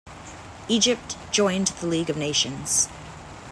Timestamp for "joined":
1.31-1.67